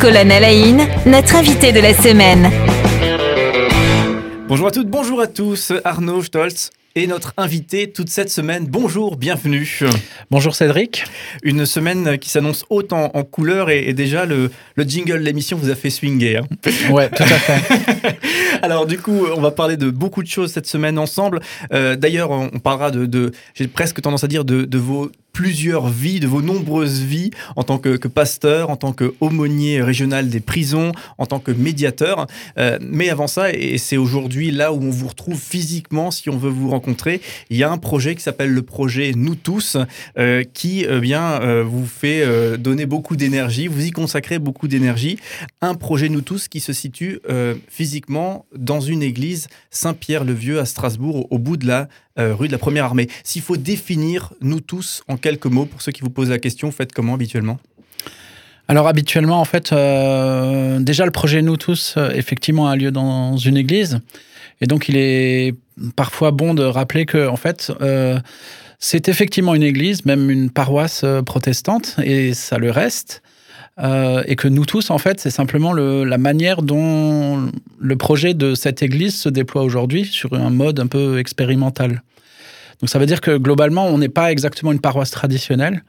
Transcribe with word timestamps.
Colonel 0.00 0.44
Aïn, 0.44 0.86
notre 1.06 1.34
invité 1.34 1.72
de 1.72 1.80
la 1.80 1.92
semaine. 1.92 2.50
Bonjour 4.46 4.68
à 4.68 4.70
toutes, 4.70 4.88
bonjour 4.88 5.20
à 5.20 5.26
tous, 5.26 5.72
Arnaud 5.84 6.22
Stolz 6.22 6.70
et 6.94 7.06
notre 7.06 7.32
invité 7.36 7.90
toute 7.90 8.08
cette 8.08 8.30
semaine. 8.30 8.66
Bonjour, 8.66 9.16
bienvenue. 9.16 9.80
Bonjour 10.30 10.54
Cédric. 10.54 11.04
Une 11.42 11.66
semaine 11.66 12.18
qui 12.18 12.30
s'annonce 12.30 12.64
haute 12.70 12.92
en, 12.92 13.10
en 13.14 13.24
couleurs 13.24 13.70
et, 13.70 13.92
déjà 13.92 14.24
le, 14.24 14.50
le 14.76 14.84
jingle 14.84 15.18
de 15.18 15.24
l'émission 15.24 15.56
vous 15.56 15.70
a 15.70 15.74
fait 15.74 15.90
swinger. 15.90 16.38
Hein. 16.38 16.90
Ouais, 16.90 17.08
tout 17.08 17.22
à 17.22 17.26
fait. 17.26 18.18
Alors 18.62 18.86
du 18.86 18.98
coup, 18.98 19.26
on 19.36 19.40
va 19.40 19.50
parler 19.50 19.76
de 19.76 19.90
beaucoup 19.90 20.22
de 20.22 20.28
choses 20.28 20.52
cette 20.52 20.66
semaine 20.66 20.98
ensemble. 20.98 21.40
Euh, 21.72 21.96
d'ailleurs, 21.96 22.30
on, 22.30 22.48
parlera 22.50 22.90
de, 22.90 23.06
de 23.06 23.32
j'ai 23.54 23.66
presque 23.68 24.00
tendance 24.00 24.24
à 24.24 24.28
dire, 24.28 24.44
de, 24.44 24.64
de 24.64 24.78
vos 24.78 25.10
plusieurs 25.38 25.86
vies, 25.86 26.18
de 26.18 26.26
vos 26.26 26.42
nombreuses 26.42 26.98
vies 26.98 27.30
en 27.54 27.62
tant 27.62 27.78
que, 27.78 28.08
pasteur, 28.08 28.70
en 28.70 28.76
tant 28.76 28.92
qu'aumônier 28.92 29.80
régional 29.80 30.30
des 30.30 30.40
prisons, 30.40 30.90
en 31.16 31.26
tant 31.26 31.38
que 31.38 31.52
médiateur. 31.52 32.26
Euh, 32.58 32.76
mais 32.82 33.08
avant 33.08 33.28
ça, 33.28 33.52
et 33.52 33.78
c'est 33.78 33.96
aujourd'hui 33.96 34.50
là 34.50 34.72
où 34.72 34.82
on 34.82 34.90
vous 34.90 35.06
retrouve 35.06 35.40
physiquement 35.40 36.10
si 36.10 36.28
on 36.28 36.36
veut 36.36 36.50
vous 36.50 36.70
rencontrer, 36.70 37.20
il 37.50 37.56
y 37.56 37.62
a 37.62 37.70
un 37.70 37.78
projet 37.78 38.16
qui 38.16 38.22
s'appelle 38.24 38.52
le 38.52 38.62
projet 38.62 39.12
Nous 39.14 39.36
tous, 39.36 39.76
euh, 40.18 40.42
qui 40.42 40.84
euh, 40.84 40.98
bien 40.98 41.38
vous 41.62 41.86
fait 41.86 42.26
donner 42.58 42.86
beaucoup 42.86 43.14
d'énergie, 43.14 43.68
vous 43.68 43.86
y 43.86 43.92
consacrez 43.92 44.40
beaucoup 44.40 44.66
d'énergie. 44.66 45.20
Un 45.60 45.76
projet 45.76 46.08
Nous 46.08 46.22
tous 46.22 46.48
qui 46.48 46.58
se 46.58 46.72
situe 46.72 47.20
physiquement 47.68 48.44
dans 48.56 48.80
une 48.80 49.04
église 49.04 49.46
Saint-Pierre-le-Vieux 49.70 50.58
à 50.58 50.64
Strasbourg, 50.64 51.28
au 51.30 51.38
bout 51.38 51.56
de 51.56 51.68
la 51.68 51.88
euh, 52.18 52.34
rue 52.34 52.48
de 52.48 52.52
la 52.52 52.58
Première 52.58 52.84
Armée. 52.84 53.08
S'il 53.24 53.42
faut 53.42 53.56
définir 53.56 54.32
nous 54.40 54.60
tous 54.60 55.02
en 55.08 55.16
quelques 55.16 55.46
mots, 55.46 55.66
pour 55.66 55.82
ceux 55.82 55.92
qui 55.92 56.02
vous 56.02 56.10
posent 56.10 56.30
la 56.30 56.38
question, 56.38 56.70
faites 56.70 56.92
comment 56.92 57.14
habituellement? 57.14 57.58
Alors 58.66 58.86
habituellement, 58.88 59.40
en 59.40 59.44
fait, 59.44 59.72
euh, 59.72 60.78
déjà 60.80 61.04
le 61.04 61.10
projet 61.10 61.42
Nous 61.42 61.56
tous, 61.56 61.94
euh, 61.96 62.10
effectivement, 62.10 62.68
a 62.68 62.76
lieu 62.76 62.90
dans 62.90 63.36
une 63.36 63.56
église. 63.56 64.00
Et 64.60 64.66
donc 64.66 64.88
il 64.88 64.96
est 64.96 65.54
parfois 65.94 66.32
bon 66.32 66.54
de 66.54 66.64
rappeler 66.64 67.06
que, 67.06 67.28
en 67.28 67.36
fait, 67.36 67.72
c'est 68.80 69.08
effectivement 69.08 69.54
une 69.54 69.62
église, 69.62 70.04
même 70.04 70.30
une 70.30 70.50
paroisse 70.50 71.04
protestante, 71.24 71.96
et 72.02 72.34
ça 72.34 72.58
le 72.58 72.72
reste. 72.72 73.22
Et 73.80 74.36
que 74.36 74.48
nous 74.48 74.64
tous, 74.64 74.90
en 74.90 74.98
fait, 74.98 75.20
c'est 75.20 75.30
simplement 75.30 75.72
la 75.72 76.18
manière 76.18 76.62
dont 76.62 77.50
le 77.78 77.96
projet 77.96 78.34
de 78.34 78.54
cette 78.54 78.82
église 78.82 79.16
se 79.20 79.28
déploie 79.28 79.62
aujourd'hui 79.62 80.04
sur 80.04 80.34
un 80.34 80.50
mode 80.50 80.80
un 80.80 80.88
peu 80.88 81.18
expérimental. 81.18 82.02
Donc 82.80 82.90
ça 82.90 82.98
veut 82.98 83.06
dire 83.06 83.20
que 83.20 83.36
globalement, 83.36 83.86
on 83.86 83.98
n'est 83.98 84.08
pas 84.08 84.32
exactement 84.32 84.72
une 84.72 84.80
paroisse 84.80 85.10
traditionnelle, 85.10 85.84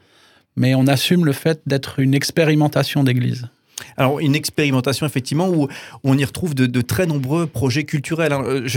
mais 0.55 0.75
on 0.75 0.87
assume 0.87 1.25
le 1.25 1.33
fait 1.33 1.61
d'être 1.65 1.99
une 1.99 2.13
expérimentation 2.13 3.03
d'église. 3.03 3.47
Alors, 3.97 4.19
une 4.19 4.35
expérimentation, 4.35 5.05
effectivement, 5.05 5.49
où 5.49 5.67
on 6.03 6.17
y 6.17 6.25
retrouve 6.25 6.55
de, 6.55 6.81
très 6.81 7.05
nombreux 7.05 7.45
projets 7.45 7.83
culturels. 7.83 8.33
Hein. 8.33 8.43
Euh, 8.45 8.67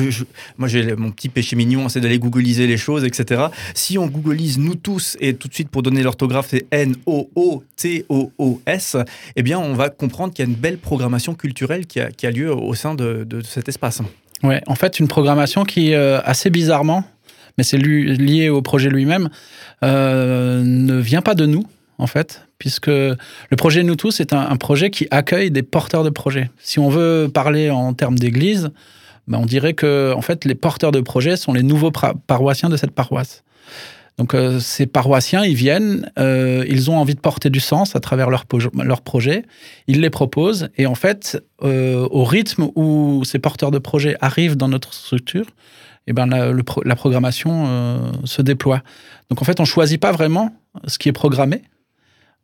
moi, 0.58 0.68
j'ai 0.68 0.94
mon 0.96 1.10
petit 1.10 1.28
péché 1.28 1.56
mignon, 1.56 1.88
c'est 1.88 2.00
d'aller 2.00 2.18
googliser 2.18 2.66
les 2.66 2.76
choses, 2.76 3.04
etc. 3.04 3.44
Si 3.74 3.98
on 3.98 4.06
googleise 4.06 4.58
nous 4.58 4.74
tous, 4.74 5.16
et 5.20 5.34
tout 5.34 5.48
de 5.48 5.54
suite, 5.54 5.68
pour 5.68 5.82
donner 5.82 6.02
l'orthographe, 6.02 6.48
c'est 6.50 6.66
N-O-O-T-O-O-S, 6.70 6.96
eh 9.36 9.42
bien, 9.42 9.58
on 9.58 9.74
va 9.74 9.90
comprendre 9.90 10.32
qu'il 10.32 10.44
y 10.44 10.48
a 10.48 10.50
une 10.50 10.56
belle 10.56 10.78
programmation 10.78 11.34
culturelle 11.34 11.86
qui 11.86 12.00
a, 12.00 12.30
lieu 12.30 12.52
au 12.52 12.74
sein 12.74 12.94
de, 12.94 13.26
cet 13.44 13.68
espace. 13.68 14.00
Ouais, 14.42 14.60
en 14.66 14.74
fait, 14.74 14.98
une 14.98 15.08
programmation 15.08 15.64
qui, 15.64 15.94
euh, 15.94 16.20
assez 16.24 16.50
bizarrement, 16.50 17.04
mais 17.58 17.64
c'est 17.64 17.78
lié 17.78 18.48
au 18.48 18.62
projet 18.62 18.88
lui-même, 18.90 19.28
euh, 19.84 20.62
ne 20.64 20.98
vient 20.98 21.22
pas 21.22 21.34
de 21.34 21.46
nous, 21.46 21.64
en 21.98 22.06
fait, 22.06 22.46
puisque 22.58 22.88
le 22.88 23.16
projet 23.56 23.82
Nous 23.82 23.96
Tous 23.96 24.20
est 24.20 24.32
un, 24.32 24.56
projet 24.56 24.90
qui 24.90 25.06
accueille 25.10 25.50
des 25.50 25.62
porteurs 25.62 26.04
de 26.04 26.10
projets. 26.10 26.50
Si 26.58 26.78
on 26.78 26.88
veut 26.88 27.30
parler 27.32 27.70
en 27.70 27.92
termes 27.94 28.18
d'église, 28.18 28.70
ben 29.28 29.38
on 29.38 29.46
dirait 29.46 29.74
que 29.74 30.12
en 30.16 30.22
fait, 30.22 30.44
les 30.44 30.54
porteurs 30.54 30.92
de 30.92 31.00
projets 31.00 31.36
sont 31.36 31.52
les 31.52 31.62
nouveaux 31.62 31.90
paroissiens 31.90 32.68
de 32.68 32.76
cette 32.76 32.92
paroisse. 32.92 33.44
Donc 34.18 34.34
euh, 34.34 34.60
ces 34.60 34.86
paroissiens, 34.86 35.44
ils 35.44 35.54
viennent, 35.54 36.10
euh, 36.18 36.64
ils 36.68 36.90
ont 36.90 36.98
envie 36.98 37.14
de 37.14 37.20
porter 37.20 37.48
du 37.48 37.60
sens 37.60 37.96
à 37.96 38.00
travers 38.00 38.28
leur, 38.28 38.44
leur 38.82 39.00
projet, 39.00 39.44
ils 39.86 40.00
les 40.00 40.10
proposent, 40.10 40.68
et 40.76 40.86
en 40.86 40.94
fait, 40.94 41.42
au 41.60 42.24
rythme 42.24 42.68
où 42.74 43.22
ces 43.24 43.38
porteurs 43.38 43.70
de 43.70 43.78
projets 43.78 44.16
arrivent 44.20 44.56
dans 44.56 44.68
notre 44.68 44.92
structure, 44.92 45.46
eh 46.06 46.12
ben 46.12 46.26
la, 46.26 46.52
la 46.84 46.96
programmation 46.96 47.64
euh, 47.66 47.98
se 48.24 48.42
déploie. 48.42 48.82
Donc 49.30 49.40
en 49.40 49.44
fait, 49.44 49.60
on 49.60 49.64
choisit 49.64 50.00
pas 50.00 50.12
vraiment 50.12 50.54
ce 50.86 50.98
qui 50.98 51.08
est 51.08 51.12
programmé, 51.12 51.62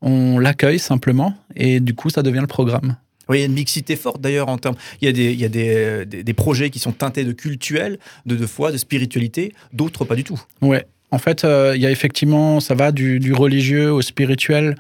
on 0.02 0.38
l'accueille 0.38 0.78
simplement, 0.78 1.34
et 1.56 1.80
du 1.80 1.94
coup, 1.94 2.10
ça 2.10 2.22
devient 2.22 2.40
le 2.40 2.46
programme. 2.46 2.96
Oui, 3.28 3.38
il 3.38 3.40
y 3.40 3.42
a 3.42 3.46
une 3.46 3.52
mixité 3.52 3.96
forte 3.96 4.20
d'ailleurs 4.20 4.48
en 4.48 4.56
termes. 4.56 4.76
Il 5.00 5.06
y 5.06 5.08
a, 5.08 5.12
des, 5.12 5.32
il 5.32 5.40
y 5.40 5.44
a 5.44 5.48
des, 5.48 6.06
des, 6.06 6.34
projets 6.34 6.70
qui 6.70 6.78
sont 6.78 6.92
teintés 6.92 7.24
de 7.24 7.32
cultuel, 7.32 7.98
de, 8.24 8.36
de 8.36 8.46
foi, 8.46 8.72
de 8.72 8.78
spiritualité, 8.78 9.52
d'autres 9.72 10.04
pas 10.04 10.14
du 10.14 10.24
tout. 10.24 10.40
Ouais. 10.62 10.86
En 11.10 11.18
fait, 11.18 11.44
euh, 11.44 11.72
il 11.74 11.82
y 11.82 11.86
a 11.86 11.90
effectivement, 11.90 12.60
ça 12.60 12.74
va 12.74 12.92
du, 12.92 13.18
du 13.18 13.32
religieux 13.32 13.92
au 13.92 14.02
spirituel. 14.02 14.76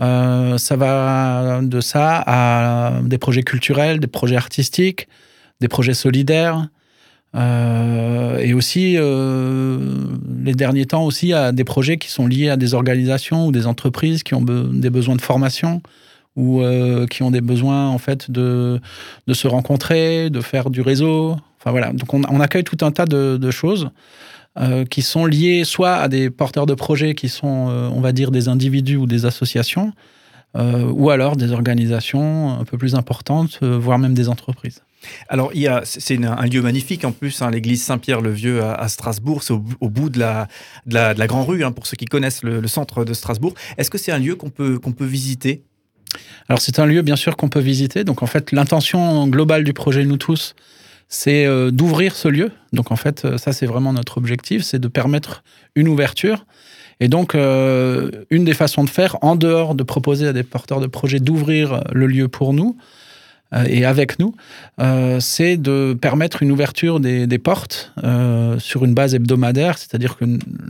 Euh, 0.00 0.58
ça 0.58 0.76
va 0.76 1.60
de 1.62 1.80
ça 1.80 2.22
à 2.26 3.00
des 3.02 3.18
projets 3.18 3.42
culturels, 3.42 4.00
des 4.00 4.08
projets 4.08 4.36
artistiques, 4.36 5.08
des 5.60 5.68
projets 5.68 5.94
solidaires. 5.94 6.68
Euh, 7.34 8.38
et 8.38 8.54
aussi, 8.54 8.94
euh, 8.96 9.78
les 10.42 10.54
derniers 10.54 10.86
temps 10.86 11.04
aussi, 11.04 11.32
à 11.32 11.52
des 11.52 11.64
projets 11.64 11.96
qui 11.96 12.08
sont 12.08 12.26
liés 12.26 12.48
à 12.48 12.56
des 12.56 12.74
organisations 12.74 13.46
ou 13.46 13.52
des 13.52 13.66
entreprises 13.66 14.22
qui 14.22 14.34
ont 14.34 14.42
des 14.42 14.90
besoins 14.90 15.16
de 15.16 15.22
formation 15.22 15.82
ou 16.36 16.62
euh, 16.62 17.06
qui 17.06 17.22
ont 17.22 17.30
des 17.30 17.40
besoins 17.40 17.88
en 17.88 17.98
fait 17.98 18.30
de, 18.30 18.80
se 19.32 19.48
rencontrer, 19.48 20.30
de 20.30 20.40
faire 20.40 20.70
du 20.70 20.80
réseau. 20.80 21.36
Enfin 21.60 21.70
voilà, 21.70 21.92
donc 21.92 22.12
on, 22.12 22.40
accueille 22.40 22.64
tout 22.64 22.84
un 22.84 22.90
tas 22.90 23.06
de 23.06 23.50
choses 23.50 23.90
qui 24.88 25.02
sont 25.02 25.26
liées 25.26 25.64
soit 25.64 25.94
à 25.94 26.06
des 26.06 26.30
porteurs 26.30 26.66
de 26.66 26.74
projets 26.74 27.14
qui 27.14 27.28
sont, 27.28 27.46
on 27.46 28.00
va 28.00 28.12
dire, 28.12 28.30
des 28.30 28.48
individus 28.48 28.96
ou 28.96 29.06
des 29.06 29.26
associations, 29.26 29.92
ou 30.56 31.10
alors 31.10 31.36
des 31.36 31.50
organisations 31.50 32.60
un 32.60 32.64
peu 32.64 32.76
plus 32.76 32.94
importantes, 32.94 33.60
voire 33.62 33.98
même 33.98 34.14
des 34.14 34.28
entreprises. 34.28 34.82
Alors, 35.28 35.52
c'est 35.84 36.24
un 36.24 36.46
lieu 36.46 36.62
magnifique 36.62 37.04
en 37.04 37.12
plus, 37.12 37.42
hein, 37.42 37.50
l'église 37.50 37.82
Saint-Pierre-le-Vieux 37.82 38.62
à, 38.62 38.88
Strasbourg. 38.88 39.42
C'est 39.42 39.52
au, 39.52 39.88
bout 39.88 40.10
de 40.10 40.18
la, 40.18 40.48
de 40.86 41.26
Grand 41.26 41.44
Rue, 41.44 41.64
hein, 41.64 41.72
pour 41.72 41.86
ceux 41.86 41.96
qui 41.96 42.04
connaissent 42.04 42.42
le, 42.42 42.66
centre 42.66 43.04
de 43.04 43.12
Strasbourg. 43.14 43.54
Est-ce 43.78 43.90
que 43.90 43.98
c'est 43.98 44.12
un 44.12 44.18
lieu 44.18 44.36
qu'on 44.36 44.50
peut, 44.50 44.78
visiter? 45.00 45.62
Alors, 46.48 46.60
c'est 46.60 46.78
un 46.78 46.86
lieu, 46.86 47.02
bien 47.02 47.16
sûr, 47.16 47.36
qu'on 47.36 47.48
peut 47.48 47.60
visiter. 47.60 48.04
Donc, 48.04 48.22
en 48.22 48.26
fait, 48.26 48.52
l'intention 48.52 49.26
globale 49.26 49.64
du 49.64 49.72
projet 49.72 50.04
Nous 50.04 50.16
tous, 50.16 50.54
c'est 51.08 51.46
euh, 51.46 51.70
d'ouvrir 51.70 52.16
ce 52.16 52.28
lieu. 52.28 52.50
Donc, 52.72 52.90
en 52.90 52.96
fait, 52.96 53.24
euh, 53.24 53.38
ça, 53.38 53.52
c'est 53.52 53.66
vraiment 53.66 53.92
notre 53.92 54.18
objectif, 54.18 54.62
c'est 54.62 54.78
de 54.78 54.88
permettre 54.88 55.42
une 55.74 55.88
ouverture. 55.88 56.46
Et 57.00 57.08
donc, 57.08 57.34
euh, 57.34 58.10
une 58.30 58.44
des 58.44 58.54
façons 58.54 58.84
de 58.84 58.90
faire, 58.90 59.16
en 59.22 59.36
dehors 59.36 59.74
de 59.74 59.82
proposer 59.82 60.28
à 60.28 60.32
des 60.32 60.42
porteurs 60.42 60.80
de 60.80 60.86
projets 60.86 61.20
d'ouvrir 61.20 61.82
le 61.92 62.06
lieu 62.06 62.28
pour 62.28 62.52
nous, 62.52 62.76
et 63.68 63.84
avec 63.84 64.18
nous, 64.18 64.34
euh, 64.80 65.20
c'est 65.20 65.56
de 65.56 65.96
permettre 66.00 66.42
une 66.42 66.50
ouverture 66.50 67.00
des, 67.00 67.38
portes 67.38 67.92
euh, 68.02 68.58
sur 68.58 68.84
une 68.84 68.94
base 68.94 69.14
hebdomadaire, 69.14 69.78
c'est-à-dire 69.78 70.16
que 70.16 70.24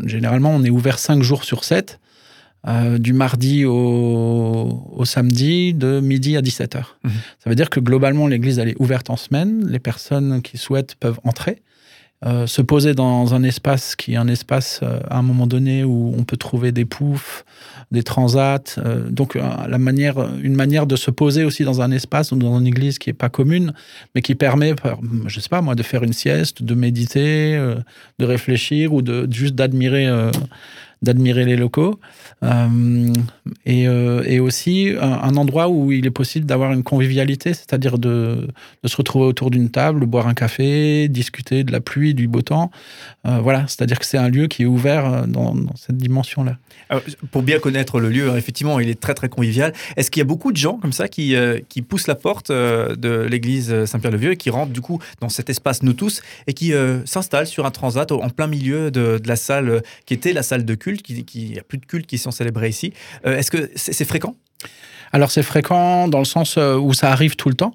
généralement 0.05 0.51
on 0.51 0.63
est 0.65 0.71
ouvert 0.71 0.99
5 0.99 1.23
jours 1.23 1.45
sur 1.45 1.65
7, 1.65 1.99
du 2.99 3.13
mardi 3.13 3.67
au, 3.67 5.03
samedi, 5.05 5.75
de 5.75 6.01
midi 6.01 6.35
à 6.39 6.41
17h. 6.41 6.79
Mmh. 6.79 7.11
Ça 7.39 7.51
veut 7.51 7.57
dire 7.57 7.69
que 7.69 7.79
globalement 7.79 8.27
l'église 8.27 8.59
elle 8.59 8.71
est 8.71 8.77
ouverte 8.79 9.11
en 9.11 9.17
semaine, 9.17 9.67
les 9.69 9.79
personnes 9.79 10.41
qui 10.41 10.57
souhaitent 10.57 10.95
peuvent 10.95 11.21
entrer. 11.25 11.61
Se 12.23 12.63
poser 12.63 12.95
dans 12.95 13.35
un 13.35 13.43
espace 13.43 13.97
qui 13.97 14.15
est 14.15 14.17
un 14.17 14.29
espace 14.29 14.81
à 15.11 15.19
un 15.19 15.23
moment 15.23 15.47
donné 15.47 15.85
où 15.85 16.15
on 16.17 16.25
peut 16.25 16.39
trouver 16.39 16.73
des 16.73 16.87
poufs, 16.87 17.45
des 17.95 18.03
transats. 18.03 18.79
Euh, 18.79 19.09
donc, 19.09 19.37
euh, 19.37 19.43
la 19.69 19.79
manière, 19.79 20.17
une 20.43 20.55
manière 20.55 20.87
de 20.87 20.97
se 20.97 21.11
poser 21.11 21.45
aussi 21.45 21.65
dans 21.65 21.81
un 21.81 21.91
espace 21.91 22.33
ou 22.33 22.37
dans 22.37 22.59
une 22.59 22.67
église 22.67 22.99
qui 22.99 23.09
n'est 23.09 23.15
pas 23.15 23.31
commune, 23.31 23.73
mais 24.15 24.21
qui 24.23 24.35
permet, 24.35 24.75
je 25.27 25.41
sais 25.41 25.49
pas 25.49 25.63
moi, 25.63 25.75
de 25.75 25.83
faire 25.83 26.03
une 26.03 26.13
sieste, 26.13 26.63
de 26.63 26.75
méditer, 26.75 27.57
euh, 27.57 27.77
de 28.19 28.27
réfléchir 28.27 28.93
ou 28.93 29.01
de 29.01 29.27
juste 29.31 29.55
d'admirer 29.55 30.09
d'admirer 31.05 31.45
les 31.45 31.57
locaux. 31.57 32.01
Euh, 32.43 33.13
et, 33.65 33.89
euh, 33.89 34.23
et, 34.27 34.41
aussi 34.41 34.93
un, 35.01 35.37
endroit 35.37 35.69
où 35.69 35.93
il 35.93 36.07
est 36.07 36.11
possible 36.11 36.47
d'avoir 36.47 36.73
une 36.73 36.83
convivialité, 36.83 37.55
c'est-à-dire 37.55 37.99
de, 37.99 38.49
de, 38.83 38.89
se 38.89 38.97
retrouver 38.97 39.27
autour 39.27 39.51
d'une 39.51 39.71
table, 39.71 40.05
boire 40.05 40.27
un 40.27 40.35
café, 40.35 41.09
discuter 41.09 41.65
de 41.65 41.73
la 41.73 41.81
pluie, 41.81 42.13
du 42.13 42.29
beau 42.29 42.43
temps. 42.43 42.71
Euh, 43.27 43.39
voilà, 43.41 43.65
c'est-à-dire 43.69 43.99
que 43.99 44.05
c'est 44.05 44.19
un 44.19 44.29
lieu 44.29 44.47
qui 44.47 44.65
est 44.65 44.67
ouvert 44.67 45.27
dans, 45.27 45.55
cette 45.77 45.97
dimension-là. 45.97 46.59
Pour 47.31 47.43
bien 47.43 47.59
connaître 47.59 48.01
le 48.01 48.11
lieu, 48.11 48.37
effectivement, 48.37 48.79
il 48.81 48.89
est 48.89 49.01
très 49.01 49.15
très 49.15 49.29
convivial. 49.29 49.73
Est-ce 49.97 50.11
qu'il 50.11 50.21
y 50.21 50.23
a 50.23 50.27
beaucoup 50.27 50.53
de 50.53 50.57
gens 50.57 50.79
comme 50.79 50.93
ça 50.93 51.09
qui, 51.09 51.35
qui 51.69 51.83
poussent 51.83 52.07
la 52.07 52.15
porte 52.15 52.51
de 52.51 53.27
l'église 53.31 53.85
Saint-Pierre-le-Vieux 53.85 54.33
et 54.33 54.37
qui 54.37 54.51
rentrent 54.51 54.73
du 54.73 54.81
coup 54.81 54.99
dans 55.21 55.29
cet 55.29 55.51
espace 55.51 55.83
nous 55.83 55.93
tous 55.93 56.23
et 56.47 56.53
qui 56.53 56.73
s'installent 57.05 57.47
sur 57.47 57.65
un 57.67 57.71
transat 57.71 58.11
en 58.13 58.29
plein 58.29 58.47
milieu 58.47 58.91
de, 58.91 59.19
de 59.19 59.29
la 59.29 59.37
salle 59.37 59.83
qui 60.07 60.15
était 60.15 60.33
la 60.33 60.43
salle 60.43 60.65
de 60.65 60.75
culte, 60.75 60.94
qui, 61.03 61.25
il 61.35 61.51
n'y 61.53 61.59
a 61.59 61.63
plus 61.63 61.79
de 61.79 61.87
culte 61.87 62.07
qui 62.07 62.19
sont 62.19 62.31
célébrés 62.31 62.69
ici. 62.69 62.93
Euh, 63.27 63.37
est-ce 63.37 63.51
que 63.51 63.71
c'est 63.77 64.05
fréquent? 64.05 64.37
Alors 65.13 65.31
c'est 65.31 65.43
fréquent 65.43 66.09
dans 66.09 66.19
le 66.19 66.25
sens 66.25 66.57
où 66.57 66.93
ça 66.93 67.13
arrive 67.13 67.37
tout 67.37 67.49
le 67.49 67.55
temps. 67.55 67.75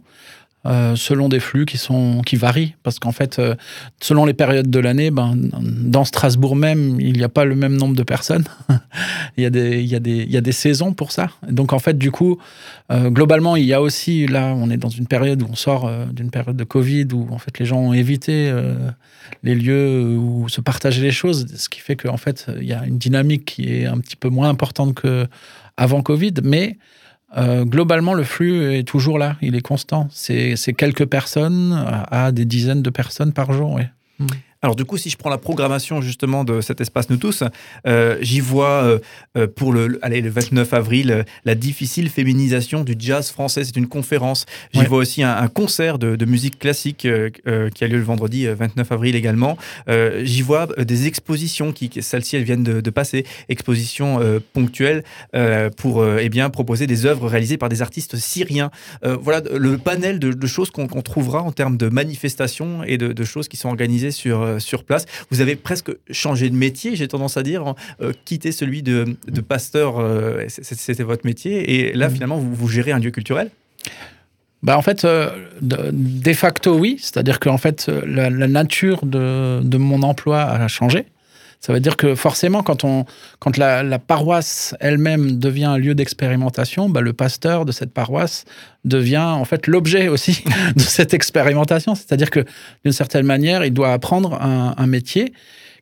Euh, 0.65 0.97
selon 0.97 1.29
des 1.29 1.39
flux 1.39 1.65
qui 1.65 1.77
sont 1.77 2.21
qui 2.21 2.35
varient. 2.35 2.75
Parce 2.83 2.99
qu'en 2.99 3.13
fait 3.13 3.39
euh, 3.39 3.55
selon 4.01 4.25
les 4.25 4.33
périodes 4.33 4.69
de 4.69 4.79
l'année 4.79 5.09
ben 5.09 5.37
dans 5.61 6.03
Strasbourg 6.03 6.57
même 6.57 6.99
il 6.99 7.13
n'y 7.13 7.23
a 7.23 7.29
pas 7.29 7.45
le 7.45 7.55
même 7.55 7.77
nombre 7.77 7.95
de 7.95 8.03
personnes. 8.03 8.43
Il 9.37 9.43
y 9.43 9.45
a 9.45 9.49
des 9.49 9.79
il 9.81 9.87
y 9.87 9.95
a 9.95 10.01
des 10.01 10.17
il 10.17 10.29
y 10.29 10.35
a 10.35 10.41
des 10.41 10.51
saisons 10.51 10.91
pour 10.91 11.13
ça. 11.13 11.29
Donc 11.47 11.71
en 11.71 11.79
fait 11.79 11.97
du 11.97 12.11
coup 12.11 12.39
euh, 12.91 13.09
globalement 13.09 13.55
il 13.55 13.63
y 13.63 13.73
a 13.73 13.81
aussi 13.81 14.27
là 14.27 14.53
on 14.53 14.69
est 14.69 14.75
dans 14.75 14.89
une 14.89 15.07
période 15.07 15.41
où 15.43 15.47
on 15.49 15.55
sort 15.55 15.89
d'une 16.11 16.29
période 16.29 16.57
de 16.57 16.65
Covid 16.65 17.07
où 17.13 17.27
en 17.31 17.37
fait 17.37 17.57
les 17.57 17.65
gens 17.65 17.79
ont 17.79 17.93
évité 17.93 18.53
les 19.43 19.55
lieux 19.55 20.17
où 20.17 20.49
se 20.49 20.59
partager 20.59 21.01
les 21.01 21.11
choses. 21.11 21.47
Ce 21.55 21.69
qui 21.69 21.79
fait 21.79 21.95
qu'en 21.95 22.17
fait 22.17 22.47
il 22.59 22.67
y 22.67 22.73
a 22.73 22.85
une 22.85 22.97
dynamique 22.97 23.45
qui 23.45 23.73
est 23.73 23.85
un 23.85 23.99
petit 23.99 24.17
peu 24.17 24.27
moins 24.27 24.49
importante 24.49 24.93
que 24.93 25.25
avant 25.77 26.01
Covid. 26.01 26.33
Mais 26.43 26.77
euh, 27.37 27.63
globalement, 27.65 28.13
le 28.13 28.23
flux 28.23 28.73
est 28.73 28.83
toujours 28.83 29.19
là, 29.19 29.37
il 29.41 29.55
est 29.55 29.61
constant. 29.61 30.07
C'est 30.11 30.55
quelques 30.75 31.05
personnes 31.05 31.73
à 32.09 32.31
des 32.31 32.45
dizaines 32.45 32.81
de 32.81 32.89
personnes 32.89 33.33
par 33.33 33.53
jour. 33.53 33.73
Ouais. 33.73 33.89
Hmm. 34.19 34.27
Alors 34.61 34.75
du 34.75 34.83
coup, 34.83 34.97
si 34.97 35.09
je 35.09 35.15
prends 35.15 35.29
la 35.29 35.37
programmation 35.37 36.01
justement 36.01 36.43
de 36.43 36.59
cet 36.59 36.81
espace 36.81 37.09
Nous 37.09 37.15
tous, 37.15 37.45
euh, 37.87 38.17
j'y 38.19 38.41
vois 38.41 38.83
euh, 38.83 38.99
euh, 39.37 39.47
pour 39.47 39.71
le, 39.71 39.99
allez, 40.01 40.19
le 40.19 40.29
29 40.29 40.73
avril 40.73 41.23
la 41.45 41.55
difficile 41.55 42.09
féminisation 42.09 42.83
du 42.83 42.93
jazz 42.99 43.31
français. 43.31 43.63
C'est 43.63 43.77
une 43.77 43.87
conférence. 43.87 44.45
J'y 44.73 44.83
vois 44.83 44.97
aussi 44.97 45.23
un, 45.23 45.47
concert 45.47 45.97
de, 45.97 46.25
musique 46.25 46.59
classique 46.59 47.07
qui 47.07 47.07
a 47.07 47.87
lieu 47.87 47.97
le 47.97 48.03
vendredi 48.03 48.47
29 48.47 48.91
avril 48.91 49.15
également. 49.15 49.57
j'y 49.87 50.41
vois 50.41 50.67
des 50.77 51.07
expositions 51.07 51.71
qui, 51.71 51.89
celles-ci, 52.01 52.35
elles 52.35 52.43
viennent 52.43 52.63
de, 52.63 52.89
passer, 52.89 53.25
expositions 53.47 54.19
ponctuelles 54.53 55.03
pour 55.77 56.05
eh 56.05 56.29
bien 56.29 56.49
proposer 56.49 56.85
des 56.85 57.05
œuvres 57.05 57.27
réalisées 57.27 57.57
par 57.57 57.69
des 57.69 57.81
artistes 57.81 58.17
syriens. 58.17 58.69
voilà 59.03 59.41
le 59.55 59.77
panel 59.77 60.19
de, 60.19 60.47
choses 60.47 60.69
qu'on 60.69 60.87
trouvera 60.87 61.41
en 61.41 61.51
termes 61.51 61.77
de 61.77 61.89
manifestations 61.89 62.83
et 62.83 62.97
de, 62.97 63.23
choses 63.23 63.47
qui 63.47 63.57
sont 63.57 63.69
organisées 63.69 64.11
sur 64.11 64.48
euh, 64.49 64.59
sur 64.59 64.83
place. 64.83 65.05
Vous 65.29 65.41
avez 65.41 65.55
presque 65.55 65.91
changé 66.11 66.49
de 66.49 66.55
métier, 66.55 66.95
j'ai 66.95 67.07
tendance 67.07 67.37
à 67.37 67.43
dire, 67.43 67.75
euh, 68.01 68.11
quitté 68.25 68.51
celui 68.51 68.83
de, 68.83 69.17
pasteur, 69.47 69.99
euh, 69.99 70.43
c'était 70.47 71.03
votre 71.03 71.25
métier, 71.25 71.89
et 71.89 71.93
là, 71.93 72.09
mmh. 72.09 72.13
finalement, 72.13 72.37
vous, 72.37 72.67
gérez 72.67 72.91
un 72.91 72.99
lieu 72.99 73.11
culturel? 73.11 73.49
Bah 74.61 74.77
en 74.77 74.81
fait, 74.81 75.07
de, 75.61 76.33
facto, 76.33 76.77
oui. 76.77 76.97
C'est-à-dire 76.99 77.39
qu'en 77.39 77.57
fait, 77.57 77.87
la, 77.87 78.29
nature 78.29 79.05
de, 79.05 79.61
de, 79.63 79.77
mon 79.77 80.03
emploi 80.03 80.41
a 80.41 80.67
changé. 80.67 81.05
Ça 81.59 81.73
veut 81.73 81.81
dire 81.81 81.97
que 81.97 82.15
forcément, 82.15 82.63
quand, 82.63 82.85
on, 82.85 83.05
quand 83.39 83.57
la, 83.57 83.99
paroisse 83.99 84.75
elle-même 84.79 85.39
devient 85.39 85.65
un 85.65 85.77
lieu 85.77 85.93
d'expérimentation, 85.93 86.87
bah, 86.87 87.01
le 87.01 87.11
pasteur 87.11 87.65
de 87.65 87.73
cette 87.73 87.93
paroisse 87.93 88.45
devient 88.85 89.17
en 89.17 89.43
fait 89.43 89.67
l'objet 89.67 90.07
aussi 90.07 90.43
de 90.75 90.81
cette 90.81 91.13
expérimentation. 91.13 91.95
C'est-à-dire 91.95 92.29
que 92.29 92.45
d'une 92.85 92.93
certaine 92.93 93.25
manière, 93.25 93.65
il 93.65 93.73
doit 93.73 93.91
apprendre 93.91 94.41
un, 94.41 94.87
métier 94.87 95.33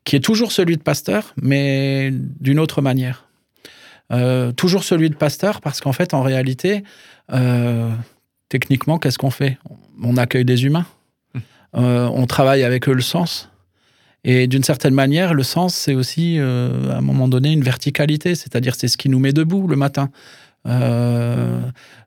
qui 0.04 0.16
est 0.16 0.20
toujours 0.20 0.50
celui 0.50 0.76
de 0.76 0.82
pasteur, 0.82 1.32
mais 1.40 2.10
d'une 2.12 2.58
autre 2.58 2.82
manière. 2.82 3.28
Euh, 4.10 4.52
toujours 4.52 4.82
celui 4.82 5.10
de 5.10 5.14
pasteur 5.14 5.60
parce 5.60 5.80
qu'en 5.80 5.92
fait, 5.92 6.12
en 6.12 6.22
réalité, 6.22 6.82
euh, 7.32 7.90
techniquement, 8.48 8.98
qu'est-ce 8.98 9.18
qu'on 9.18 9.30
fait? 9.30 9.58
On 10.02 10.16
accueille 10.16 10.44
des 10.44 10.64
humains. 10.64 10.86
Hum. 11.34 11.42
Euh, 11.76 12.10
on 12.12 12.26
travaille 12.26 12.64
avec 12.64 12.88
eux 12.88 12.94
le 12.94 13.02
sens. 13.02 13.47
Et 14.30 14.46
d'une 14.46 14.62
certaine 14.62 14.92
manière, 14.92 15.32
le 15.32 15.42
sens, 15.42 15.74
c'est 15.74 15.94
aussi, 15.94 16.38
euh, 16.38 16.92
à 16.92 16.98
un 16.98 17.00
moment 17.00 17.28
donné, 17.28 17.50
une 17.50 17.62
verticalité, 17.62 18.34
c'est-à-dire 18.34 18.74
c'est 18.74 18.86
ce 18.86 18.98
qui 18.98 19.08
nous 19.08 19.18
met 19.18 19.32
debout 19.32 19.66
le 19.66 19.74
matin. 19.74 20.10
Euh, 20.66 21.62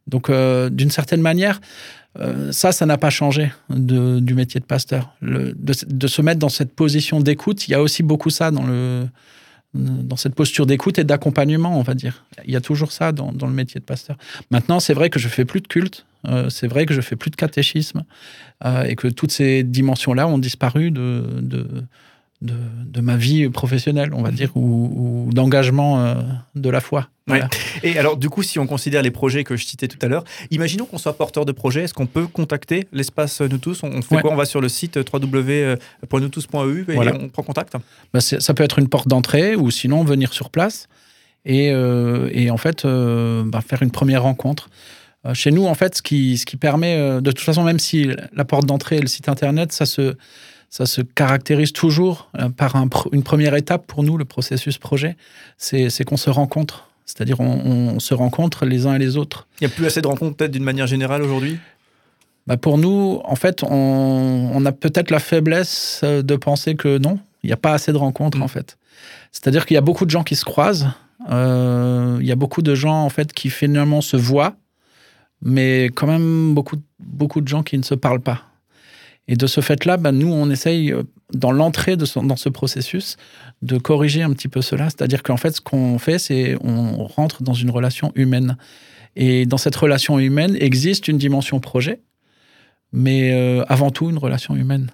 donc, 0.06 0.30
euh, 0.30 0.70
d'une 0.70 0.92
certaine 0.92 1.22
manière, 1.22 1.60
ça, 2.52 2.74
ça 2.74 2.86
n'a 2.86 2.98
pas 3.00 3.10
changé 3.10 3.52
du 3.70 4.36
métier 4.36 4.60
de 4.60 4.66
pasteur. 4.66 5.16
de, 5.24 6.08
se 6.08 6.22
mettre 6.22 6.40
dans 6.40 6.50
cette 6.50 6.76
position 6.76 7.22
d'écoute, 7.22 7.68
il 7.68 7.72
y 7.72 7.74
a 7.74 7.82
aussi 7.82 8.04
beaucoup 8.04 8.30
ça 8.30 8.52
dans, 8.52 8.68
le, 8.68 9.08
dans 9.74 10.18
cette 10.18 10.36
posture 10.36 10.68
d'écoute 10.68 11.00
et 11.00 11.06
d'accompagnement, 11.06 11.80
on 11.80 11.82
va 11.82 11.96
dire. 11.96 12.26
Il 12.46 12.52
y 12.52 12.56
a 12.56 12.62
toujours 12.62 12.92
ça 12.92 13.14
dans, 13.14 13.32
le 13.32 13.54
métier 13.54 13.80
de 13.80 13.86
pasteur. 13.86 14.18
Maintenant, 14.52 14.80
c'est 14.80 14.94
vrai 14.94 15.10
que 15.10 15.20
je 15.20 15.28
fais 15.28 15.46
plus 15.46 15.62
de 15.62 15.68
culte. 15.68 16.06
c'est 16.50 16.68
vrai 16.68 16.86
que 16.86 16.94
je 16.94 17.02
fais 17.02 17.16
plus 17.16 17.32
de 17.32 17.38
catéchisme 17.38 18.04
et 18.64 18.96
que 18.96 19.08
toutes 19.08 19.32
ces 19.32 19.64
dimensions-là 19.64 20.28
ont 20.28 20.38
disparu 20.38 20.92
de, 20.92 21.24
de, 21.42 21.66
de, 22.42 23.02
ma 23.02 23.18
vie 23.18 23.50
professionnelle, 23.50 24.12
on 24.14 24.22
va 24.22 24.32
dire, 24.32 24.52
ou, 24.56 25.30
d'engagement 25.32 26.00
euh, 26.00 26.16
de 26.56 26.70
la 26.70 26.82
foi. 26.82 27.08
Et 27.82 27.98
alors, 27.98 28.18
du 28.18 28.30
coup, 28.30 28.44
si 28.44 28.60
on 28.60 28.68
considère 28.68 29.02
les 29.02 29.12
projets 29.12 29.46
que 29.46 29.56
je 29.56 29.66
citais 29.66 29.88
tout 29.88 30.00
à 30.02 30.10
l'heure, 30.10 30.26
imaginons 30.50 30.84
qu'on 30.86 30.98
soit 30.98 31.14
porteur 31.14 31.46
de 31.46 31.54
projet, 31.54 31.84
est-ce 31.84 31.94
qu'on 31.94 32.08
peut 32.08 32.28
contacter 32.28 32.88
l'espace 32.92 33.40
Nous 33.40 33.58
Tous? 33.58 33.84
On, 33.84 34.02
fait 34.02 34.20
quoi? 34.20 34.34
On 34.34 34.36
va 34.36 34.44
sur 34.44 34.60
le 34.60 34.68
site 34.68 34.98
www.noustous.eu 34.98 36.86
et 36.90 36.98
on 36.98 37.30
prend 37.30 37.44
contact? 37.44 37.76
Bah, 38.14 38.20
Ça 38.20 38.54
peut 38.54 38.64
être 38.64 38.80
une 38.80 38.90
porte 38.90 39.08
d'entrée 39.08 39.56
ou 39.56 39.72
sinon 39.72 40.04
venir 40.04 40.34
sur 40.34 40.50
place 40.50 40.90
et, 41.46 41.72
euh, 41.72 42.30
et 42.34 42.52
en 42.52 42.58
fait 42.58 42.84
euh, 42.84 43.44
bah, 43.46 43.62
faire 43.62 43.82
une 43.82 43.92
première 43.92 44.24
rencontre. 44.24 44.70
Chez 45.34 45.52
nous, 45.52 45.68
en 45.68 45.76
fait, 45.76 45.98
ce 45.98 46.02
qui, 46.02 46.40
ce 46.40 46.48
qui 46.48 46.58
permet, 46.58 46.98
de 47.22 47.32
toute 47.32 47.46
façon, 47.46 47.64
même 47.64 47.78
si 47.78 48.10
la 48.34 48.44
porte 48.44 48.66
d'entrée 48.66 48.98
est 48.98 49.02
le 49.02 49.08
site 49.08 49.30
internet, 49.30 49.72
ça 49.72 49.86
se, 49.86 50.16
ça 50.72 50.86
se 50.86 51.02
caractérise 51.02 51.74
toujours 51.74 52.30
euh, 52.40 52.50
par 52.50 52.76
une 53.12 53.24
première 53.24 53.56
étape 53.56 53.86
pour 53.86 54.04
nous, 54.04 54.18
le 54.18 54.26
processus 54.26 54.78
projet, 54.78 55.18
c'est 55.58 56.04
qu'on 56.06 56.18
se 56.18 56.30
rencontre. 56.32 56.88
C'est-à-dire 57.06 57.42
on, 57.42 58.00
se 58.00 58.14
rencontre 58.14 58.66
les 58.66 58.88
uns 58.88 58.96
et 58.96 59.00
les 59.00 59.18
autres. 59.18 59.48
Il 59.60 59.68
n'y 59.68 59.74
a 59.74 59.76
plus 59.76 59.86
assez 59.86 60.02
de 60.02 60.08
rencontres 60.08 60.38
peut-être 60.38 60.52
d'une 60.52 60.64
manière 60.64 60.88
générale 60.88 61.22
aujourd'hui? 61.24 61.60
Bah 62.48 62.56
Pour 62.56 62.78
nous, 62.78 63.20
en 63.26 63.36
fait, 63.36 63.64
on, 63.64 64.66
a 64.66 64.72
peut-être 64.72 65.12
la 65.12 65.20
faiblesse 65.20 66.02
euh, 66.04 66.22
de 66.22 66.36
penser 66.38 66.76
que 66.76 66.98
non, 66.98 67.20
il 67.44 67.48
n'y 67.48 67.54
a 67.54 67.58
pas 67.58 67.74
assez 67.74 67.92
de 67.92 67.98
rencontres 67.98 68.38
mm. 68.38 68.44
en 68.44 68.48
fait. 68.48 68.78
C'est-à-dire 69.34 69.66
qu'il 69.66 69.76
y 69.76 69.78
a 69.78 69.82
beaucoup 69.82 70.06
de 70.06 70.10
gens 70.10 70.24
qui 70.24 70.38
se 70.38 70.46
croisent, 70.46 70.88
euh, 71.30 72.18
il 72.22 72.26
y 72.26 72.32
a 72.32 72.36
beaucoup 72.38 72.62
de 72.62 72.76
gens 72.76 73.04
en 73.04 73.10
fait 73.10 73.34
qui 73.34 73.50
finalement 73.50 74.00
se 74.00 74.16
voient, 74.16 74.56
mais 75.42 75.86
quand 75.94 76.08
même 76.08 76.54
beaucoup, 76.54 76.78
beaucoup 77.00 77.42
de 77.42 77.48
gens 77.50 77.62
qui 77.62 77.78
ne 77.78 77.84
se 77.84 77.96
parlent 77.96 78.22
pas. 78.22 78.50
Et 79.31 79.38
de 79.38 79.48
ce 79.48 79.62
fait-là, 79.62 79.95
ben, 79.95 80.12
nous, 80.12 80.28
on 80.28 80.50
essaye, 80.50 80.92
euh, 80.92 81.04
dans 81.33 81.54
l'entrée 81.54 81.95
de 81.95 82.06
dans 82.22 82.36
ce 82.36 82.50
processus, 82.50 83.16
de 83.62 83.78
corriger 83.78 84.24
un 84.24 84.33
petit 84.33 84.50
peu 84.50 84.62
cela. 84.62 84.89
C'est-à-dire 84.89 85.24
qu'en 85.24 85.38
fait, 85.38 85.51
ce 85.51 85.62
qu'on 85.62 85.98
fait, 86.00 86.20
c'est 86.20 86.58
on 86.62 87.06
rentre 87.06 87.41
dans 87.41 87.53
une 87.53 87.70
relation 87.70 88.12
humaine. 88.15 88.58
Et 89.15 89.46
dans 89.46 89.58
cette 89.58 89.75
relation 89.77 90.20
humaine 90.20 90.58
existe 90.60 91.08
une 91.08 91.17
dimension 91.17 91.62
projet, 91.62 92.01
mais 92.91 93.32
euh, 93.32 93.63
avant 93.70 93.89
tout 93.89 94.10
une 94.10 94.17
relation 94.17 94.53
humaine. 94.53 94.91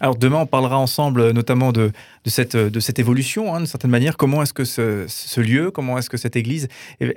Alors 0.00 0.16
demain, 0.16 0.38
on 0.38 0.46
parlera 0.46 0.78
ensemble 0.78 1.20
euh, 1.20 1.32
notamment 1.32 1.72
de, 1.72 1.90
de, 2.24 2.30
cette, 2.30 2.54
euh, 2.54 2.70
de 2.70 2.78
cette 2.78 2.98
évolution, 2.98 3.54
hein, 3.54 3.58
d'une 3.58 3.66
certaine 3.66 3.90
manière. 3.90 4.16
Comment 4.16 4.42
est-ce 4.42 4.52
que 4.52 4.64
ce, 4.64 5.40
lieu, 5.40 5.70
comment 5.70 5.98
est-ce 5.98 6.08
que 6.08 6.16
cette 6.16 6.36
église 6.36 6.68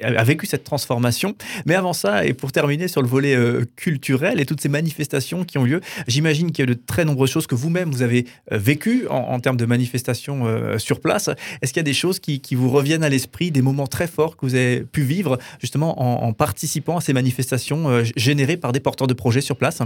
a 0.04 0.24
vécu 0.24 0.48
cette 0.48 0.64
transformation? 0.64 1.36
Mais 1.66 1.76
avant 1.76 1.94
ça, 1.94 2.26
et 2.26 2.34
pour 2.34 2.52
terminer 2.52 2.88
sur 2.88 3.02
le 3.02 3.08
volet 3.08 3.36
euh, 3.36 3.66
culturel 3.76 4.40
et 4.40 4.46
toutes 4.46 4.62
ces 4.62 4.70
manifestations 4.70 5.44
qui 5.44 5.58
ont 5.60 5.64
lieu, 5.64 5.82
j'imagine 6.08 6.52
qu'il 6.52 6.66
y 6.66 6.68
a 6.72 6.74
de 6.74 6.80
très 6.80 7.06
nombreuses 7.06 7.30
choses 7.30 7.48
que 7.48 7.56
vous-même, 7.56 7.92
vous 7.92 8.02
avez 8.02 8.26
vécues 8.50 9.08
en, 9.10 9.40
termes 9.40 9.58
de 9.58 9.66
manifestations 9.66 10.46
sur 10.78 11.00
place. 11.00 11.30
Est-ce 11.62 11.74
qu'il 11.74 11.80
y 11.80 11.82
a 11.82 11.84
des 11.84 11.94
choses 11.94 12.20
qui, 12.20 12.42
vous 12.56 12.70
reviennent 12.70 13.04
à 13.04 13.10
l'esprit, 13.10 13.52
des 13.52 13.62
moments 13.62 13.88
très 13.88 14.08
forts 14.08 14.38
que 14.38 14.46
vous 14.46 14.56
avez 14.56 14.82
pu 14.82 15.02
vivre 15.02 15.38
justement 15.60 16.02
en, 16.02 16.28
en 16.28 16.34
participant 16.34 16.98
à 16.98 17.02
ces 17.02 17.14
manifestations 17.14 18.04
générées 18.16 18.58
par 18.58 18.72
des 18.72 18.80
porteurs 18.80 19.08
de 19.08 19.14
projets 19.14 19.42
sur 19.42 19.56
place? 19.56 19.82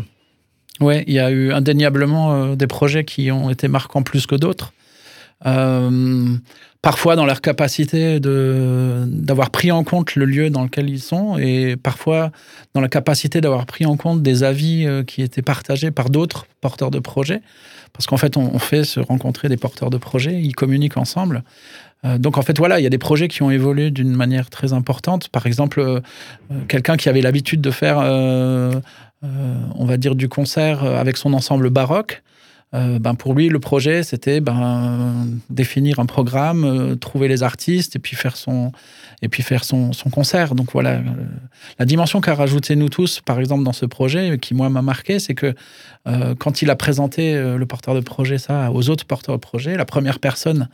Oui, 0.82 1.04
il 1.08 1.14
y 1.14 1.20
a 1.20 1.32
eu 1.32 1.52
indéniablement 1.52 2.34
euh, 2.34 2.56
des 2.56 2.68
projets 2.68 3.06
qui 3.06 3.32
ont 3.32 3.50
été 3.50 3.68
marquants 3.68 4.04
plus 4.04 4.26
que 4.26 4.36
d'autres. 4.36 4.74
Euh, 5.46 6.38
parfois 6.82 7.16
dans 7.16 7.26
leur 7.26 7.42
capacité 7.42 8.20
d'avoir 8.22 9.50
pris 9.50 9.72
en 9.72 9.84
compte 9.84 10.16
le 10.16 10.26
lieu 10.26 10.50
dans 10.50 10.64
lequel 10.64 10.90
ils 10.90 11.02
sont 11.02 11.38
et 11.38 11.76
parfois 11.76 12.32
dans 12.74 12.80
la 12.80 12.88
capacité 12.88 13.42
d'avoir 13.42 13.66
pris 13.66 13.86
en 13.86 13.98
compte 13.98 14.22
des 14.22 14.44
avis 14.44 14.86
euh, 14.86 15.04
qui 15.04 15.22
étaient 15.22 15.42
partagés 15.42 15.92
par 15.92 16.10
d'autres 16.10 16.46
porteurs 16.62 16.92
de 16.92 17.00
projets. 17.00 17.42
Parce 17.92 18.08
qu'en 18.08 18.18
fait, 18.18 18.36
on, 18.36 18.60
fait 18.60 18.84
se 18.84 19.00
rencontrer 19.00 19.48
des 19.48 19.56
porteurs 19.56 19.90
de 19.90 19.98
projets, 19.98 20.42
ils 20.42 20.54
communiquent 20.54 20.98
ensemble. 20.98 21.44
Donc 22.20 22.38
en 22.38 22.42
fait, 22.42 22.58
voilà, 22.58 22.80
il 22.80 22.84
y 22.84 22.88
a 22.88 22.90
des 22.90 22.98
projets 22.98 23.28
qui 23.28 23.42
ont 23.42 23.50
évolué 23.50 23.92
d'une 23.92 24.16
manière 24.16 24.50
très 24.50 24.74
importante. 24.74 25.30
Par 25.30 25.46
exemple, 25.46 26.02
quelqu'un 26.68 26.98
qui 26.98 27.10
avait 27.10 27.22
l'habitude 27.22 27.62
de 27.62 27.72
faire 27.72 28.00
euh, 29.26 29.56
on 29.76 29.86
va 29.86 29.98
dire, 29.98 30.16
du 30.16 30.30
concert 30.30 30.84
avec 30.84 31.18
son 31.18 31.34
ensemble 31.34 31.70
baroque, 31.70 32.22
euh, 32.74 33.00
ben 33.00 33.14
pour 33.16 33.34
lui, 33.34 33.48
le 33.48 33.60
projet, 33.60 34.04
c'était 34.04 34.42
ben, 34.42 35.28
définir 35.50 36.00
un 36.00 36.06
programme, 36.06 36.66
euh, 36.66 36.96
trouver 36.96 37.28
les 37.28 37.44
artistes 37.44 37.96
et 37.96 38.00
puis 38.00 38.16
faire 38.16 38.36
son, 38.36 38.72
et 39.22 39.30
puis 39.30 39.44
faire 39.44 39.64
son, 39.64 39.94
son 39.94 40.10
concert. 40.10 40.56
Donc 40.56 40.72
voilà, 40.74 40.96
euh, 40.96 41.04
la 41.80 41.86
dimension 41.86 42.20
qu'a 42.22 42.34
rajouté 42.34 42.76
nous 42.76 42.90
tous, 42.90 43.22
par 43.22 43.40
exemple, 43.40 43.64
dans 43.64 43.72
ce 43.72 43.86
projet, 43.86 44.38
qui 44.40 44.54
moi 44.56 44.70
m'a 44.70 44.82
marqué, 44.82 45.20
c'est 45.20 45.36
que 45.36 45.54
quand 46.38 46.62
il 46.62 46.70
a 46.70 46.76
présenté 46.76 47.34
le 47.34 47.66
porteur 47.66 47.96
de 47.96 48.00
projet 48.00 48.38
ça 48.38 48.72
aux 48.72 48.92
autres 48.92 49.06
porteurs 49.06 49.38
de 49.38 49.42
projet, 49.42 49.76
la 49.76 49.86
première 49.86 50.20
personne 50.20 50.70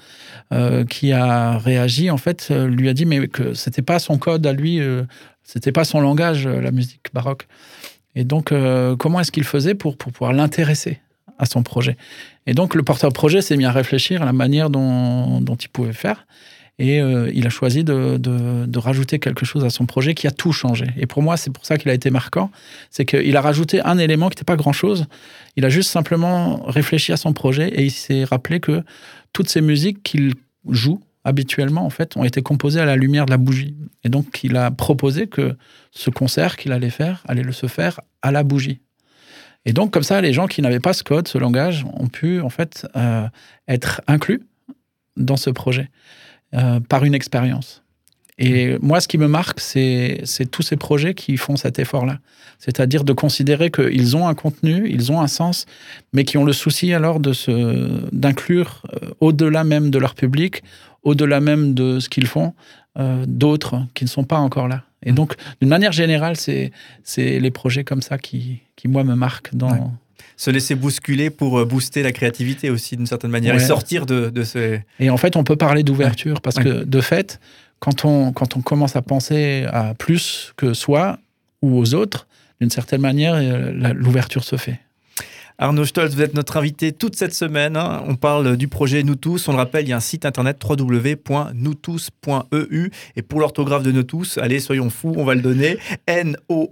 qui 0.90 1.14
a 1.14 1.58
réagi, 1.58 2.12
en 2.12 2.18
fait, 2.18 2.50
lui 2.50 2.90
a 2.90 2.94
dit 2.94 3.06
mais 3.06 3.30
que 3.30 3.54
c'était 3.54 3.82
pas 3.82 4.00
son 4.00 4.18
code 4.18 4.46
à 4.46 4.52
lui, 4.52 4.82
c'était 5.44 5.72
pas 5.72 5.86
son 5.86 6.02
langage, 6.02 6.50
la 6.50 6.72
musique 6.72 7.08
baroque. 7.14 7.48
Et 8.14 8.26
donc, 8.26 8.54
comment 9.00 9.22
est-ce 9.22 9.32
qu'il 9.32 9.46
faisait 9.46 9.74
pour, 9.74 9.96
pour 9.96 10.12
pouvoir 10.12 10.34
l'intéresser? 10.34 11.00
À 11.42 11.46
son 11.46 11.64
projet. 11.64 11.98
Et 12.48 12.54
donc, 12.54 12.76
le 12.76 12.84
porteur 12.84 13.12
projet 13.12 13.42
s'est 13.42 13.58
mis 13.58 13.66
à 13.66 13.72
réfléchir 13.72 14.22
à 14.22 14.26
la 14.26 14.32
manière 14.34 14.70
dont, 14.70 15.42
dont 15.42 15.56
il 15.56 15.68
pouvait 15.68 15.92
faire. 15.92 16.26
Et 16.80 17.02
euh, 17.02 17.30
il 17.34 17.46
a 17.46 17.50
choisi 17.50 17.84
de, 17.84 18.18
de, 18.18 18.80
rajouter 18.80 19.20
quelque 19.20 19.46
chose 19.46 19.64
à 19.66 19.70
son 19.70 19.86
projet 19.86 20.16
qui 20.16 20.26
a 20.26 20.32
tout 20.32 20.52
changé. 20.52 20.86
Et 20.98 21.06
pour 21.06 21.22
moi, 21.22 21.38
c'est 21.38 21.52
pour 21.52 21.66
ça 21.66 21.78
qu'il 21.78 21.92
a 21.92 21.94
été 21.94 22.10
marquant. 22.10 22.50
C'est 22.90 23.06
qu'il 23.06 23.36
a 23.36 23.42
rajouté 23.42 23.82
un 23.82 23.98
élément 23.98 24.30
qui 24.30 24.36
n'était 24.36 24.46
pas 24.46 24.56
grand-chose. 24.56 25.06
Il 25.58 25.66
a 25.66 25.70
juste 25.70 25.92
simplement 25.92 26.64
réfléchi 26.66 27.12
à 27.12 27.18
son 27.18 27.34
projet 27.34 27.68
et 27.70 27.84
il 27.84 27.92
s'est 27.92 28.24
rappelé 28.24 28.60
que 28.60 28.84
toutes 29.34 29.50
ces 29.50 29.62
musiques 29.62 30.02
qu'il 30.02 30.34
joue 30.70 31.02
habituellement, 31.24 31.86
en 31.86 31.92
fait, 31.92 32.18
ont 32.18 32.24
été 32.24 32.42
composées 32.42 32.80
à 32.80 32.86
la 32.86 32.96
lumière 32.96 33.28
de 33.28 33.32
la 33.32 33.38
bougie. 33.38 33.76
Et 34.04 34.10
donc, 34.10 34.44
il 34.44 34.56
a 34.58 34.72
proposé 34.72 35.28
que 35.28 35.56
ce 35.92 36.10
concert 36.10 36.58
qu'il 36.58 36.72
allait 36.72 36.90
faire 36.90 37.22
allait 37.28 37.44
le 37.44 37.52
se 37.52 37.68
faire 37.68 38.00
à 38.24 38.32
la 38.32 38.44
bougie. 38.44 38.80
Et 39.66 39.74
donc, 39.74 39.92
comme 39.92 40.04
ça, 40.04 40.22
les 40.22 40.34
gens 40.34 40.48
qui 40.48 40.62
n'avaient 40.62 40.80
pas 40.80 40.94
ce 40.94 41.04
code, 41.04 41.28
ce 41.28 41.38
langage, 41.38 41.86
ont 41.94 42.08
pu 42.08 42.42
en 42.42 42.50
fait 42.50 42.88
euh, 42.96 43.28
être 43.68 44.02
inclus 44.08 44.42
dans 45.18 45.38
ce 45.38 45.50
projet 45.50 45.90
euh, 46.54 46.80
par 46.80 47.06
une 47.06 47.14
expérience. 47.14 47.84
Et 48.38 48.78
moi, 48.82 49.00
ce 49.02 49.08
qui 49.08 49.20
me 49.20 49.28
marque, 49.28 49.60
c'est 49.60 50.24
tous 50.50 50.64
ces 50.64 50.76
projets 50.76 51.14
qui 51.14 51.38
font 51.38 51.58
cet 51.58 51.78
effort-là. 51.78 52.18
C'est-à-dire 52.58 53.04
de 53.04 53.14
considérer 53.14 53.70
qu'ils 53.70 54.18
ont 54.18 54.28
un 54.28 54.34
contenu, 54.34 54.90
ils 54.90 55.12
ont 55.12 55.22
un 55.22 55.28
sens, 55.28 55.68
mais 56.12 56.24
qui 56.24 56.38
ont 56.38 56.44
le 56.44 56.54
souci 56.54 56.94
alors 56.94 57.20
d'inclure 57.20 58.82
euh, 58.94 59.10
au-delà 59.20 59.64
même 59.64 59.92
de 59.92 60.00
leur 60.00 60.16
public, 60.16 60.64
au-delà 61.04 61.40
même 61.40 61.76
de 61.76 62.00
ce 62.00 62.10
qu'ils 62.10 62.26
font, 62.26 62.54
d'autres 62.98 63.86
qui 63.94 64.04
ne 64.04 64.10
sont 64.10 64.24
pas 64.24 64.38
encore 64.38 64.68
là. 64.68 64.84
Et 65.04 65.12
donc, 65.14 65.36
d'une 65.60 65.70
manière 65.70 65.92
générale, 65.92 66.36
c'est 66.36 66.72
les 67.18 67.52
projets 67.52 67.84
comme 67.84 68.02
ça 68.02 68.18
qui, 68.18 68.62
qui, 68.76 68.88
moi, 68.88 69.04
me 69.04 69.16
marquent 69.16 69.56
dans... 69.56 69.94
Se 70.38 70.50
laisser 70.50 70.76
bousculer 70.76 71.30
pour 71.30 71.60
euh, 71.60 71.66
booster 71.66 72.02
la 72.02 72.12
créativité 72.12 72.72
aussi, 72.72 72.98
d'une 72.98 73.06
certaine 73.06 73.30
manière, 73.30 73.54
et 73.54 73.60
sortir 73.60 74.06
de, 74.06 74.30
de 74.30 74.44
ces... 74.44 74.84
Et 75.00 75.10
en 75.10 75.18
fait, 75.18 75.36
on 75.36 75.44
peut 75.44 75.56
parler 75.56 75.84
d'ouverture, 75.84 76.42
parce 76.42 76.56
que, 76.56 76.84
de 76.84 77.02
fait, 77.02 77.40
quand 77.80 78.06
on, 78.06 78.32
quand 78.32 78.56
on 78.58 78.62
commence 78.62 78.96
à 78.96 79.02
penser 79.02 79.66
à 79.72 79.94
plus 79.94 80.54
que 80.58 80.74
soi 80.74 81.20
ou 81.62 81.78
aux 81.78 81.94
autres, 81.94 82.28
d'une 82.60 82.70
certaine 82.70 83.02
manière, 83.02 83.34
euh, 83.36 83.94
l'ouverture 83.94 84.44
se 84.44 84.56
fait. 84.56 84.80
Arnaud 85.64 85.86
Stolz, 85.86 86.16
vous 86.16 86.24
êtes 86.24 86.34
notre 86.34 86.58
invité 86.58 86.92
toute 86.92 87.16
cette 87.16 87.36
semaine. 87.36 87.78
Hein. 87.78 88.02
On 88.08 88.16
parle 88.16 88.58
du 88.58 88.68
projet 88.68 89.04
Nous 89.04 89.14
Tous. 89.14 89.48
On 89.48 89.52
le 89.52 89.60
rappelle, 89.60 89.86
il 89.86 89.90
y 89.90 89.94
a 89.94 89.98
un 89.98 90.00
site 90.00 90.26
internet 90.26 90.60
www.noustous.eu. 90.68 92.90
Et 93.16 93.22
pour 93.22 93.40
l'orthographe 93.40 93.84
de 93.84 93.92
Nous 93.92 94.02
Tous, 94.02 94.40
allez, 94.40 94.60
soyons 94.60 94.90
fous, 94.90 95.14
on 95.16 95.24
va 95.24 95.36
le 95.36 95.42
donner. 95.42 95.78
N-O-O-T-O-O-S. 96.08 96.66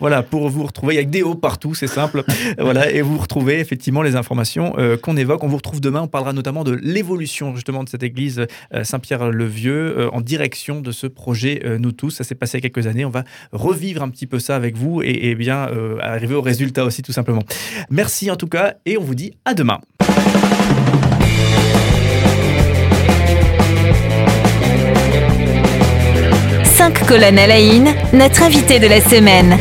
Voilà, 0.00 0.22
pour 0.22 0.48
vous 0.48 0.64
retrouver 0.64 0.96
avec 0.96 1.10
des 1.10 1.22
O 1.22 1.34
partout, 1.34 1.74
c'est 1.74 1.88
simple. 1.88 2.24
voilà, 2.58 2.90
et 2.90 3.02
vous 3.02 3.18
retrouvez 3.18 3.60
effectivement 3.60 4.00
les 4.00 4.16
informations 4.16 4.76
euh, 4.78 4.96
qu'on 4.96 5.18
évoque. 5.18 5.44
On 5.44 5.48
vous 5.48 5.58
retrouve 5.58 5.82
demain. 5.82 6.00
On 6.00 6.08
parlera 6.08 6.32
notamment 6.32 6.64
de 6.64 6.72
l'évolution 6.72 7.54
justement 7.54 7.84
de 7.84 7.90
cette 7.90 8.02
église 8.02 8.46
euh, 8.72 8.82
Saint-Pierre-le-Vieux 8.82 9.98
euh, 9.98 10.08
en 10.14 10.22
direction 10.22 10.80
de 10.80 10.90
ce 10.90 11.06
projet 11.06 11.62
Nous 11.78 11.92
Tous. 11.92 12.12
Ça 12.12 12.24
s'est 12.24 12.34
passé 12.34 12.56
il 12.56 12.64
y 12.64 12.66
a 12.66 12.70
quelques 12.70 12.86
années. 12.86 13.04
On 13.04 13.10
va 13.10 13.24
revivre 13.52 14.02
un 14.02 14.08
petit 14.08 14.26
peu 14.26 14.38
ça 14.38 14.56
avec 14.56 14.74
vous 14.74 15.02
et, 15.02 15.28
et 15.28 15.34
bien 15.34 15.68
arriver 16.00 16.34
au 16.34 16.45
résultat 16.46 16.84
aussi, 16.84 17.02
tout 17.02 17.12
simplement. 17.12 17.42
Merci 17.90 18.30
en 18.30 18.36
tout 18.36 18.48
cas, 18.48 18.74
et 18.86 18.96
on 18.96 19.02
vous 19.02 19.14
dit 19.14 19.32
à 19.44 19.54
demain. 19.54 19.80
Cinq 26.64 27.06
colonnes 27.06 27.38
à 27.38 27.46
la 27.46 27.56
notre 28.12 28.42
invité 28.42 28.78
de 28.78 28.86
la 28.86 29.00
semaine. 29.00 29.56